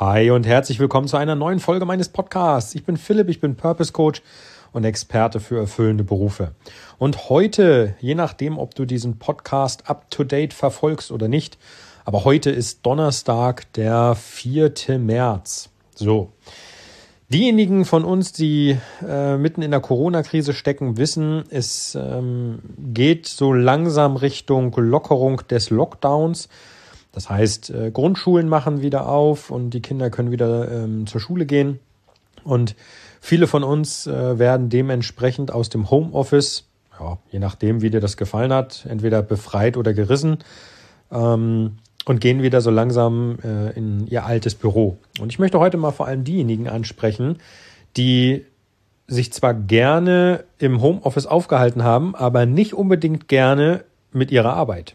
Hi 0.00 0.30
und 0.30 0.46
herzlich 0.46 0.78
willkommen 0.78 1.08
zu 1.08 1.16
einer 1.16 1.34
neuen 1.34 1.58
Folge 1.58 1.84
meines 1.84 2.08
Podcasts. 2.08 2.76
Ich 2.76 2.84
bin 2.84 2.96
Philipp, 2.96 3.28
ich 3.28 3.40
bin 3.40 3.56
Purpose 3.56 3.92
Coach 3.92 4.22
und 4.70 4.84
Experte 4.84 5.40
für 5.40 5.58
erfüllende 5.58 6.04
Berufe. 6.04 6.52
Und 6.98 7.28
heute, 7.30 7.96
je 7.98 8.14
nachdem, 8.14 8.58
ob 8.58 8.76
du 8.76 8.84
diesen 8.84 9.18
Podcast 9.18 9.90
up 9.90 10.08
to 10.08 10.22
date 10.22 10.54
verfolgst 10.54 11.10
oder 11.10 11.26
nicht, 11.26 11.58
aber 12.04 12.22
heute 12.22 12.50
ist 12.50 12.86
Donnerstag, 12.86 13.72
der 13.72 14.14
4. 14.14 15.00
März. 15.00 15.70
So. 15.96 16.30
Diejenigen 17.28 17.84
von 17.84 18.04
uns, 18.04 18.30
die 18.30 18.78
äh, 19.04 19.36
mitten 19.36 19.62
in 19.62 19.72
der 19.72 19.80
Corona-Krise 19.80 20.52
stecken, 20.52 20.96
wissen, 20.96 21.42
es 21.50 21.98
ähm, 22.00 22.60
geht 22.94 23.26
so 23.26 23.52
langsam 23.52 24.14
Richtung 24.14 24.72
Lockerung 24.76 25.42
des 25.50 25.70
Lockdowns. 25.70 26.48
Das 27.18 27.28
heißt, 27.28 27.70
äh, 27.70 27.90
Grundschulen 27.90 28.48
machen 28.48 28.80
wieder 28.80 29.08
auf 29.08 29.50
und 29.50 29.70
die 29.70 29.82
Kinder 29.82 30.08
können 30.08 30.30
wieder 30.30 30.70
ähm, 30.70 31.08
zur 31.08 31.20
Schule 31.20 31.46
gehen. 31.46 31.80
Und 32.44 32.76
viele 33.20 33.48
von 33.48 33.64
uns 33.64 34.06
äh, 34.06 34.38
werden 34.38 34.68
dementsprechend 34.68 35.50
aus 35.50 35.68
dem 35.68 35.90
Homeoffice, 35.90 36.68
ja, 37.00 37.18
je 37.32 37.40
nachdem, 37.40 37.82
wie 37.82 37.90
dir 37.90 38.00
das 38.00 38.16
gefallen 38.16 38.52
hat, 38.52 38.86
entweder 38.88 39.20
befreit 39.22 39.76
oder 39.76 39.94
gerissen 39.94 40.38
ähm, 41.10 41.78
und 42.04 42.20
gehen 42.20 42.40
wieder 42.40 42.60
so 42.60 42.70
langsam 42.70 43.38
äh, 43.42 43.72
in 43.72 44.06
ihr 44.06 44.24
altes 44.24 44.54
Büro. 44.54 44.96
Und 45.18 45.32
ich 45.32 45.40
möchte 45.40 45.58
heute 45.58 45.76
mal 45.76 45.90
vor 45.90 46.06
allem 46.06 46.22
diejenigen 46.22 46.68
ansprechen, 46.68 47.38
die 47.96 48.44
sich 49.08 49.32
zwar 49.32 49.54
gerne 49.54 50.44
im 50.60 50.82
Homeoffice 50.82 51.26
aufgehalten 51.26 51.82
haben, 51.82 52.14
aber 52.14 52.46
nicht 52.46 52.74
unbedingt 52.74 53.26
gerne 53.26 53.82
mit 54.12 54.30
ihrer 54.30 54.54
Arbeit. 54.54 54.94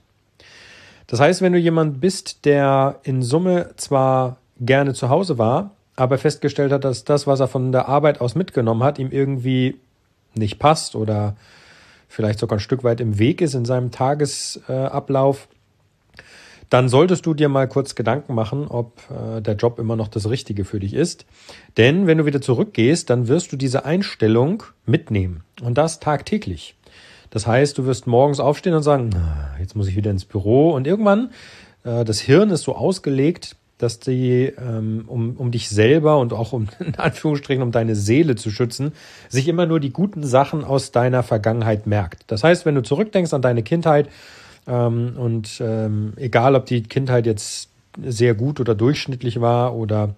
Das 1.14 1.20
heißt, 1.20 1.44
wenn 1.44 1.54
du 1.54 1.60
jemand 1.60 2.02
bist, 2.02 2.44
der 2.44 3.00
in 3.04 3.22
Summe 3.22 3.70
zwar 3.76 4.38
gerne 4.60 4.96
zu 4.96 5.10
Hause 5.10 5.38
war, 5.38 5.70
aber 5.96 6.18
festgestellt 6.18 6.72
hat, 6.72 6.86
dass 6.86 7.04
das, 7.04 7.28
was 7.28 7.40
er 7.40 7.48
von 7.48 7.72
der 7.72 7.88
Arbeit 7.88 8.20
aus 8.20 8.34
mitgenommen 8.34 8.82
hat, 8.82 8.98
ihm 8.98 9.12
irgendwie 9.12 9.80
nicht 10.34 10.58
passt 10.58 10.96
oder 10.96 11.36
vielleicht 12.08 12.40
sogar 12.40 12.58
ein 12.58 12.62
Stück 12.62 12.84
weit 12.84 13.00
im 13.00 13.20
Weg 13.20 13.42
ist 13.42 13.54
in 13.54 13.64
seinem 13.64 13.92
Tagesablauf, 13.92 15.50
dann 16.72 16.90
solltest 16.90 17.28
du 17.28 17.36
dir 17.36 17.48
mal 17.48 17.68
kurz 17.68 17.94
Gedanken 17.94 18.34
machen, 18.34 18.66
ob 18.68 18.98
äh, 19.12 19.40
der 19.40 19.54
Job 19.54 19.78
immer 19.78 19.96
noch 19.96 20.08
das 20.08 20.28
Richtige 20.32 20.66
für 20.66 20.80
dich 20.80 20.96
ist. 20.96 21.28
Denn 21.78 22.08
wenn 22.08 22.18
du 22.18 22.26
wieder 22.26 22.42
zurückgehst, 22.42 23.12
dann 23.12 23.28
wirst 23.28 23.52
du 23.52 23.56
diese 23.56 23.86
Einstellung 23.86 24.64
mitnehmen 24.88 25.44
und 25.62 25.78
das 25.78 26.00
tagtäglich. 26.00 26.74
Das 27.34 27.48
heißt, 27.48 27.80
du 27.80 27.88
wirst 27.88 28.06
morgens 28.06 28.40
aufstehen 28.40 28.76
und 28.76 28.84
sagen, 28.84 29.10
jetzt 29.60 29.76
muss 29.76 29.88
ich 29.88 29.96
wieder 29.96 30.12
ins 30.12 30.24
Büro. 30.24 30.70
Und 30.70 30.86
irgendwann, 30.86 31.32
äh, 31.84 32.06
das 32.06 32.20
Hirn 32.20 32.52
ist 32.52 32.62
so 32.62 32.76
ausgelegt, 32.76 33.56
dass 33.80 34.00
die, 34.00 34.54
ähm, 34.56 35.06
um, 35.08 35.36
um 35.38 35.50
dich 35.50 35.68
selber 35.68 36.20
und 36.20 36.32
auch 36.32 36.54
um, 36.54 36.68
in 36.80 36.94
Anführungsstrichen, 36.94 37.64
um 37.64 37.72
deine 37.72 37.96
Seele 37.96 38.36
zu 38.36 38.52
schützen, 38.52 38.92
sich 39.30 39.48
immer 39.48 39.66
nur 39.66 39.80
die 39.80 39.90
guten 39.90 40.24
Sachen 40.24 40.64
aus 40.64 40.92
deiner 40.92 41.24
Vergangenheit 41.24 41.88
merkt. 41.88 42.22
Das 42.28 42.44
heißt, 42.44 42.68
wenn 42.68 42.76
du 42.76 42.84
zurückdenkst 42.84 43.34
an 43.34 43.42
deine 43.42 43.64
Kindheit 43.64 44.10
ähm, 44.68 45.16
und 45.18 45.60
ähm, 45.60 46.14
egal, 46.18 46.54
ob 46.54 46.68
die 46.68 46.84
Kindheit 46.84 47.26
jetzt 47.26 47.72
sehr 48.00 48.36
gut 48.36 48.60
oder 48.60 48.76
durchschnittlich 48.76 49.42
war 49.42 49.74
oder 49.74 50.14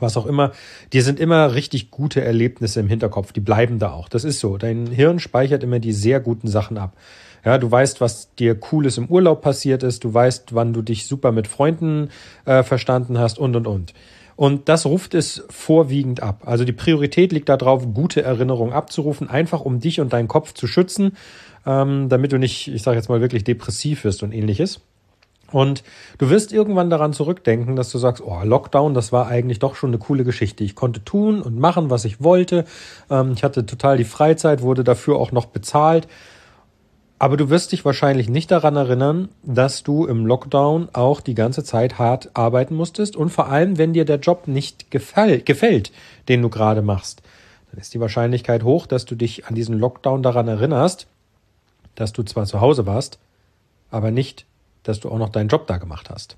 was 0.00 0.16
auch 0.16 0.26
immer, 0.26 0.52
dir 0.92 1.02
sind 1.02 1.20
immer 1.20 1.54
richtig 1.54 1.90
gute 1.90 2.22
Erlebnisse 2.22 2.80
im 2.80 2.88
Hinterkopf, 2.88 3.32
die 3.32 3.40
bleiben 3.40 3.78
da 3.78 3.92
auch. 3.92 4.08
Das 4.08 4.24
ist 4.24 4.40
so. 4.40 4.56
Dein 4.56 4.86
Hirn 4.86 5.18
speichert 5.18 5.62
immer 5.62 5.78
die 5.78 5.92
sehr 5.92 6.20
guten 6.20 6.48
Sachen 6.48 6.78
ab. 6.78 6.96
Ja, 7.44 7.58
du 7.58 7.70
weißt, 7.70 8.00
was 8.00 8.34
dir 8.34 8.58
Cooles 8.58 8.98
im 8.98 9.06
Urlaub 9.06 9.40
passiert 9.40 9.84
ist, 9.84 10.02
du 10.02 10.12
weißt, 10.12 10.54
wann 10.54 10.72
du 10.72 10.82
dich 10.82 11.06
super 11.06 11.30
mit 11.30 11.46
Freunden 11.46 12.10
äh, 12.44 12.64
verstanden 12.64 13.18
hast 13.18 13.38
und 13.38 13.54
und 13.54 13.66
und. 13.66 13.94
Und 14.34 14.68
das 14.68 14.84
ruft 14.84 15.14
es 15.14 15.44
vorwiegend 15.48 16.22
ab. 16.22 16.42
Also 16.44 16.64
die 16.64 16.72
Priorität 16.72 17.32
liegt 17.32 17.48
darauf, 17.48 17.94
gute 17.94 18.22
Erinnerungen 18.22 18.74
abzurufen, 18.74 19.30
einfach 19.30 19.62
um 19.62 19.80
dich 19.80 20.00
und 20.00 20.12
deinen 20.12 20.28
Kopf 20.28 20.52
zu 20.52 20.66
schützen, 20.66 21.16
ähm, 21.64 22.08
damit 22.08 22.32
du 22.32 22.38
nicht, 22.38 22.68
ich 22.68 22.82
sage 22.82 22.98
jetzt 22.98 23.08
mal, 23.08 23.20
wirklich 23.20 23.44
depressiv 23.44 24.04
wirst 24.04 24.22
und 24.22 24.32
ähnliches. 24.32 24.80
Und 25.52 25.84
du 26.18 26.28
wirst 26.30 26.52
irgendwann 26.52 26.90
daran 26.90 27.12
zurückdenken, 27.12 27.76
dass 27.76 27.90
du 27.90 27.98
sagst, 27.98 28.22
oh, 28.24 28.40
Lockdown, 28.42 28.94
das 28.94 29.12
war 29.12 29.28
eigentlich 29.28 29.58
doch 29.58 29.76
schon 29.76 29.90
eine 29.90 29.98
coole 29.98 30.24
Geschichte. 30.24 30.64
Ich 30.64 30.74
konnte 30.74 31.04
tun 31.04 31.40
und 31.40 31.58
machen, 31.58 31.90
was 31.90 32.04
ich 32.04 32.22
wollte. 32.22 32.64
Ähm, 33.10 33.32
ich 33.34 33.44
hatte 33.44 33.64
total 33.66 33.96
die 33.96 34.04
Freizeit, 34.04 34.62
wurde 34.62 34.84
dafür 34.84 35.16
auch 35.16 35.32
noch 35.32 35.46
bezahlt. 35.46 36.08
Aber 37.18 37.38
du 37.38 37.48
wirst 37.48 37.72
dich 37.72 37.84
wahrscheinlich 37.84 38.28
nicht 38.28 38.50
daran 38.50 38.76
erinnern, 38.76 39.30
dass 39.42 39.82
du 39.82 40.04
im 40.04 40.26
Lockdown 40.26 40.90
auch 40.92 41.22
die 41.22 41.34
ganze 41.34 41.64
Zeit 41.64 41.98
hart 41.98 42.30
arbeiten 42.34 42.74
musstest 42.74 43.16
und 43.16 43.30
vor 43.30 43.48
allem, 43.48 43.78
wenn 43.78 43.94
dir 43.94 44.04
der 44.04 44.18
Job 44.18 44.46
nicht 44.48 44.90
gefällt, 44.90 45.46
gefällt 45.46 45.92
den 46.28 46.42
du 46.42 46.50
gerade 46.50 46.82
machst, 46.82 47.22
dann 47.70 47.80
ist 47.80 47.94
die 47.94 48.00
Wahrscheinlichkeit 48.00 48.64
hoch, 48.64 48.86
dass 48.86 49.06
du 49.06 49.14
dich 49.14 49.46
an 49.46 49.54
diesen 49.54 49.78
Lockdown 49.78 50.22
daran 50.22 50.46
erinnerst, 50.46 51.06
dass 51.94 52.12
du 52.12 52.22
zwar 52.22 52.44
zu 52.44 52.60
Hause 52.60 52.84
warst, 52.84 53.18
aber 53.90 54.10
nicht 54.10 54.44
dass 54.88 55.00
du 55.00 55.10
auch 55.10 55.18
noch 55.18 55.30
deinen 55.30 55.48
Job 55.48 55.66
da 55.66 55.78
gemacht 55.78 56.10
hast. 56.10 56.36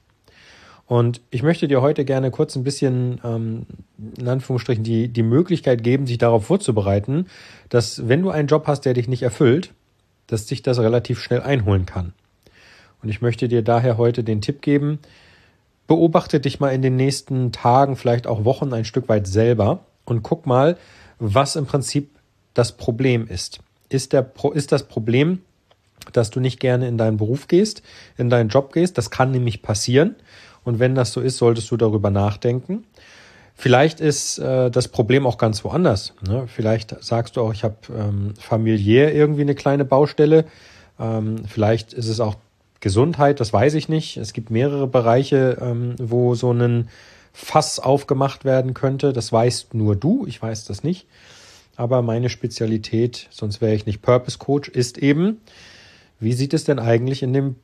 Und 0.86 1.20
ich 1.30 1.42
möchte 1.42 1.68
dir 1.68 1.82
heute 1.82 2.06
gerne 2.06 2.30
kurz 2.30 2.56
ein 2.56 2.64
bisschen, 2.64 3.20
ähm, 3.22 3.66
in 4.16 4.26
Anführungsstrichen, 4.26 4.82
die, 4.82 5.08
die 5.08 5.22
Möglichkeit 5.22 5.82
geben, 5.82 6.06
sich 6.06 6.16
darauf 6.16 6.46
vorzubereiten, 6.46 7.26
dass 7.68 8.08
wenn 8.08 8.22
du 8.22 8.30
einen 8.30 8.48
Job 8.48 8.66
hast, 8.66 8.86
der 8.86 8.94
dich 8.94 9.06
nicht 9.06 9.22
erfüllt, 9.22 9.74
dass 10.28 10.46
dich 10.46 10.62
das 10.62 10.78
relativ 10.78 11.20
schnell 11.20 11.42
einholen 11.42 11.84
kann. 11.84 12.14
Und 13.02 13.10
ich 13.10 13.20
möchte 13.20 13.48
dir 13.48 13.62
daher 13.62 13.98
heute 13.98 14.24
den 14.24 14.40
Tipp 14.40 14.62
geben, 14.62 14.98
beobachte 15.86 16.40
dich 16.40 16.58
mal 16.58 16.70
in 16.70 16.80
den 16.82 16.96
nächsten 16.96 17.52
Tagen, 17.52 17.96
vielleicht 17.96 18.26
auch 18.26 18.44
Wochen 18.44 18.72
ein 18.72 18.86
Stück 18.86 19.10
weit 19.10 19.26
selber 19.26 19.80
und 20.06 20.22
guck 20.22 20.46
mal, 20.46 20.78
was 21.18 21.56
im 21.56 21.66
Prinzip 21.66 22.10
das 22.54 22.76
Problem 22.76 23.26
ist. 23.26 23.60
Ist, 23.90 24.14
der, 24.14 24.30
ist 24.54 24.72
das 24.72 24.88
Problem, 24.88 25.42
dass 26.12 26.30
du 26.30 26.40
nicht 26.40 26.60
gerne 26.60 26.88
in 26.88 26.98
deinen 26.98 27.16
Beruf 27.16 27.48
gehst, 27.48 27.82
in 28.16 28.30
deinen 28.30 28.48
Job 28.48 28.72
gehst. 28.72 28.98
Das 28.98 29.10
kann 29.10 29.30
nämlich 29.30 29.62
passieren. 29.62 30.16
Und 30.64 30.78
wenn 30.78 30.94
das 30.94 31.12
so 31.12 31.20
ist, 31.20 31.36
solltest 31.38 31.70
du 31.70 31.76
darüber 31.76 32.10
nachdenken. 32.10 32.84
Vielleicht 33.54 34.00
ist 34.00 34.38
äh, 34.38 34.70
das 34.70 34.86
Problem 34.86 35.26
auch 35.26 35.36
ganz 35.36 35.64
woanders. 35.64 36.14
Ne? 36.26 36.44
Vielleicht 36.46 37.02
sagst 37.02 37.36
du 37.36 37.40
auch, 37.40 37.52
ich 37.52 37.64
habe 37.64 37.76
ähm, 37.96 38.34
familiär 38.38 39.12
irgendwie 39.14 39.40
eine 39.40 39.56
kleine 39.56 39.84
Baustelle. 39.84 40.44
Ähm, 41.00 41.44
vielleicht 41.46 41.92
ist 41.92 42.08
es 42.08 42.20
auch 42.20 42.36
Gesundheit, 42.80 43.40
das 43.40 43.52
weiß 43.52 43.74
ich 43.74 43.88
nicht. 43.88 44.16
Es 44.16 44.32
gibt 44.32 44.50
mehrere 44.50 44.86
Bereiche, 44.86 45.58
ähm, 45.60 45.96
wo 45.98 46.36
so 46.36 46.52
ein 46.52 46.88
Fass 47.32 47.80
aufgemacht 47.80 48.44
werden 48.44 48.74
könnte. 48.74 49.12
Das 49.12 49.32
weißt 49.32 49.74
nur 49.74 49.96
du, 49.96 50.24
ich 50.26 50.40
weiß 50.40 50.64
das 50.64 50.84
nicht. 50.84 51.06
Aber 51.74 52.02
meine 52.02 52.28
Spezialität, 52.28 53.28
sonst 53.30 53.60
wäre 53.60 53.74
ich 53.74 53.86
nicht 53.86 54.02
Purpose 54.02 54.38
Coach, 54.38 54.68
ist 54.68 54.98
eben, 54.98 55.40
wie 56.20 56.32
sieht 56.32 56.54
es 56.54 56.64
denn 56.64 56.78
eigentlich 56.78 57.22
in 57.22 57.32
dem 57.32 57.56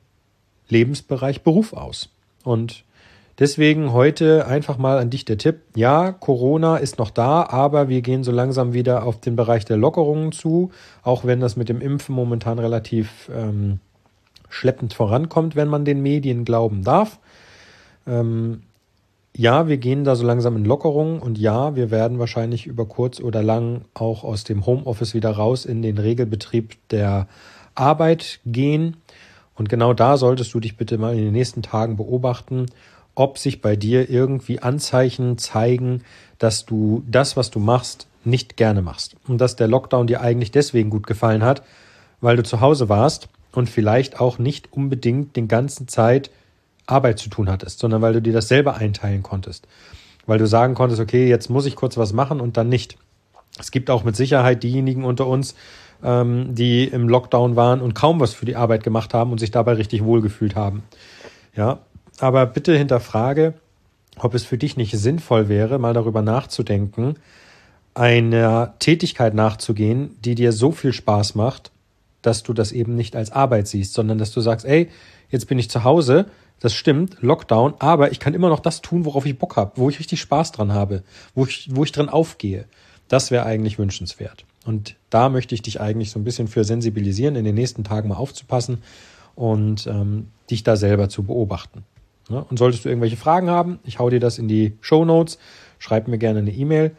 Lebensbereich 0.69 1.43
Beruf 1.43 1.73
aus? 1.73 2.11
Und 2.45 2.85
deswegen 3.39 3.93
heute 3.93 4.47
einfach 4.47 4.79
mal 4.79 4.99
an 4.99 5.11
dich 5.11 5.25
der 5.25 5.39
Tipp. 5.39 5.61
Ja, 5.75 6.13
Corona 6.13 6.77
ist 6.77 6.99
noch 6.99 7.11
da, 7.11 7.45
aber 7.45 7.89
wir 7.89 8.03
gehen 8.03 8.25
so 8.25 8.33
langsam 8.33 8.73
wieder 8.73 9.05
auf 9.05 9.21
den 9.21 9.37
Bereich 9.37 9.65
der 9.65 9.77
Lockerungen 9.77 10.33
zu, 10.33 10.71
auch 11.03 11.25
wenn 11.25 11.41
das 11.41 11.57
mit 11.57 11.69
dem 11.69 11.81
Impfen 11.81 12.15
momentan 12.15 12.59
relativ 12.59 13.31
ähm, 13.35 13.81
schleppend 14.49 14.95
vorankommt, 14.95 15.57
wenn 15.57 15.69
man 15.69 15.85
den 15.85 16.03
Medien 16.03 16.45
glauben 16.45 16.85
darf. 16.85 17.19
Ähm, 18.07 18.63
ja, 19.37 19.67
wir 19.67 19.79
gehen 19.79 20.05
da 20.05 20.15
so 20.15 20.25
langsam 20.25 20.57
in 20.57 20.65
Lockerungen 20.65 21.19
und 21.19 21.39
ja, 21.39 21.75
wir 21.75 21.91
werden 21.91 22.21
wahrscheinlich 22.21 22.67
über 22.67 22.87
kurz 22.87 23.21
oder 23.21 23.43
lang 23.43 23.85
auch 23.93 24.23
aus 24.23 24.45
dem 24.45 24.65
Homeoffice 24.65 25.13
wieder 25.13 25.31
raus 25.31 25.65
in 25.65 25.83
den 25.83 25.99
Regelbetrieb 25.99 26.77
der 26.91 27.27
Arbeit 27.75 28.41
gehen. 28.47 28.97
Und 29.55 29.69
genau 29.69 29.95
da 29.95 30.17
solltest 30.17 30.53
du 30.55 30.61
dich 30.61 30.77
bitte 30.77 30.99
mal 30.99 31.15
in 31.15 31.25
den 31.25 31.33
nächsten 31.33 31.63
Tagen 31.63 31.97
beobachten, 31.97 32.67
ob 33.15 33.39
sich 33.39 33.61
bei 33.61 33.77
dir 33.77 34.11
irgendwie 34.11 34.61
Anzeichen 34.61 35.39
zeigen, 35.39 36.03
dass 36.39 36.67
du 36.67 37.05
das, 37.07 37.37
was 37.37 37.51
du 37.51 37.61
machst, 37.61 38.09
nicht 38.25 38.57
gerne 38.57 38.83
machst. 38.83 39.17
Und 39.29 39.41
dass 39.41 39.57
der 39.57 39.69
Lockdown 39.69 40.07
dir 40.07 40.21
eigentlich 40.21 40.51
deswegen 40.51 40.91
gut 40.91 41.07
gefallen 41.07 41.45
hat, 41.45 41.63
weil 42.21 42.37
du 42.37 42.43
zu 42.43 42.61
Hause 42.61 42.89
warst 42.89 43.29
und 43.53 43.69
vielleicht 43.69 44.21
auch 44.21 44.39
nicht 44.39 44.73
unbedingt 44.73 45.37
den 45.37 45.47
ganzen 45.47 45.89
Zeit 45.89 46.31
Arbeit 46.87 47.19
zu 47.19 47.31
tun 47.31 47.49
hattest, 47.49 47.79
sondern 47.79 48.03
weil 48.03 48.13
du 48.13 48.23
dir 48.23 48.33
das 48.33 48.49
selber 48.49 48.77
einteilen 48.77 49.23
konntest. 49.23 49.67
Weil 50.27 50.39
du 50.39 50.47
sagen 50.47 50.75
konntest, 50.75 51.01
okay, 51.01 51.29
jetzt 51.29 51.51
muss 51.51 51.67
ich 51.67 51.77
kurz 51.77 51.97
was 51.97 52.13
machen 52.13 52.41
und 52.41 52.57
dann 52.57 52.69
nicht. 52.69 52.99
Es 53.59 53.71
gibt 53.71 53.91
auch 53.91 54.05
mit 54.05 54.17
Sicherheit 54.17 54.63
diejenigen 54.63 55.05
unter 55.05 55.27
uns, 55.27 55.55
ähm, 56.05 56.55
die 56.55 56.85
im 56.85 57.09
Lockdown 57.09 57.57
waren 57.57 57.81
und 57.81 57.95
kaum 57.95 58.21
was 58.21 58.35
für 58.35 58.45
die 58.45 58.57
Arbeit 58.57 58.85
gemacht 58.85 59.15
haben 59.15 59.33
und 59.33 59.39
sich 59.39 59.51
dabei 59.51 59.73
richtig 59.73 60.05
wohlgefühlt 60.05 60.55
haben. 60.55 60.85
Ja, 61.57 61.81
aber 62.21 62.47
bitte 62.47 62.77
hinterfrage, 62.77 63.55
ob 64.19 64.35
es 64.35 64.45
für 64.45 64.59
dich 64.59 64.77
nicht 64.77 64.97
sinnvoll 64.97 65.49
wäre, 65.49 65.79
mal 65.79 65.95
darüber 65.95 66.23
nachzudenken, 66.23 67.17
einer 67.95 68.75
Tätigkeit 68.79 69.35
nachzugehen, 69.35 70.17
die 70.21 70.35
dir 70.35 70.53
so 70.53 70.73
viel 70.73 70.93
Spaß 70.93 71.35
macht, 71.35 71.71
dass 72.23 72.43
du 72.43 72.53
das 72.53 72.73
eben 72.73 72.95
nicht 72.95 73.17
als 73.17 73.33
Arbeit 73.33 73.69
siehst, 73.69 73.95
sondern 73.95 74.19
dass 74.19 74.33
du 74.33 74.41
sagst, 74.41 74.67
ey, 74.67 74.89
jetzt 75.31 75.47
bin 75.47 75.59
ich 75.59 75.71
zu 75.71 75.85
Hause, 75.85 76.27
das 76.61 76.75
stimmt, 76.75 77.19
Lockdown, 77.21 77.75
aber 77.79 78.13
ich 78.13 78.21
kann 78.21 78.35
immer 78.35 78.49
noch 78.49 78.61
das 78.61 78.81
tun, 78.81 79.05
worauf 79.05 79.27
ich 79.27 79.39
Bock 79.39 79.57
habe, 79.57 79.73
wo 79.77 79.89
ich 79.91 79.99
richtig 79.99 80.21
Spaß 80.21 80.53
dran 80.53 80.73
habe, 80.73 81.03
wo 81.35 81.45
ich, 81.45 81.69
wo 81.71 81.85
ich 81.85 81.93
drin 81.93 82.09
aufgehe. 82.09 82.67
Das 83.09 83.31
wäre 83.31 83.45
eigentlich 83.45 83.79
wünschenswert. 83.79 84.45
Und 84.65 84.97
da 85.11 85.29
möchte 85.29 85.55
ich 85.55 85.63
dich 85.63 85.81
eigentlich 85.81 86.11
so 86.11 86.19
ein 86.19 86.25
bisschen 86.25 86.49
für 86.49 86.65
sensibilisieren, 86.65 87.37
in 87.37 87.45
den 87.45 87.55
nächsten 87.55 87.85
Tagen 87.85 88.09
mal 88.09 88.17
aufzupassen 88.17 88.83
und 89.35 89.87
ähm, 89.87 90.29
dich 90.51 90.63
da 90.63 90.77
selber 90.77 91.09
zu 91.09 91.25
beobachten. 91.25 91.85
Ja, 92.31 92.39
und 92.39 92.59
solltest 92.59 92.85
du 92.85 92.89
irgendwelche 92.89 93.17
Fragen 93.17 93.51
haben, 93.51 93.79
ich 93.85 93.99
hau 93.99 94.09
dir 94.09 94.21
das 94.21 94.39
in 94.39 94.49
die 94.49 94.73
Show 94.81 95.05
Notes, 95.05 95.39
schreib 95.79 96.09
mir 96.09 96.17
gerne 96.17 96.39
eine 96.39 96.53
E-Mail 96.53 96.97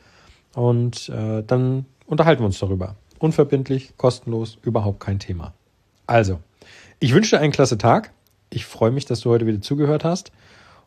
und 0.54 1.10
äh, 1.10 1.44
dann 1.44 1.86
unterhalten 2.06 2.44
wir 2.44 2.46
uns 2.46 2.60
darüber. 2.60 2.96
Unverbindlich, 3.18 3.94
kostenlos, 3.98 4.60
überhaupt 4.62 5.00
kein 5.00 5.18
Thema. 5.18 5.54
Also, 6.06 6.40
ich 7.00 7.14
wünsche 7.14 7.36
dir 7.36 7.42
einen 7.42 7.52
klasse 7.52 7.78
Tag. 7.80 8.12
Ich 8.52 8.66
freue 8.66 8.92
mich, 8.92 9.06
dass 9.06 9.22
du 9.22 9.32
heute 9.32 9.48
wieder 9.48 9.62
zugehört 9.62 10.04
hast. 10.04 10.32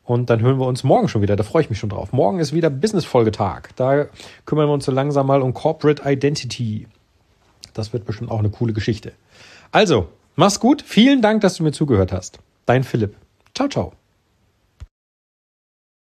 Und 0.08 0.30
dann 0.30 0.40
hören 0.40 0.58
wir 0.58 0.66
uns 0.66 0.84
morgen 0.84 1.06
schon 1.06 1.20
wieder. 1.20 1.36
Da 1.36 1.42
freue 1.42 1.60
ich 1.60 1.68
mich 1.68 1.78
schon 1.78 1.90
drauf. 1.90 2.14
Morgen 2.14 2.38
ist 2.38 2.54
wieder 2.54 2.70
Business-Folgetag. 2.70 3.68
Da 3.76 4.06
kümmern 4.46 4.66
wir 4.66 4.72
uns 4.72 4.86
so 4.86 4.90
langsam 4.90 5.26
mal 5.26 5.42
um 5.42 5.52
Corporate 5.52 6.02
Identity. 6.02 6.86
Das 7.74 7.92
wird 7.92 8.06
bestimmt 8.06 8.30
auch 8.30 8.38
eine 8.38 8.48
coole 8.48 8.72
Geschichte. 8.72 9.12
Also, 9.70 10.08
mach's 10.34 10.60
gut. 10.60 10.80
Vielen 10.80 11.20
Dank, 11.20 11.42
dass 11.42 11.56
du 11.56 11.62
mir 11.62 11.72
zugehört 11.72 12.10
hast. 12.10 12.38
Dein 12.64 12.84
Philipp. 12.84 13.16
Ciao, 13.54 13.68
ciao. 13.68 13.92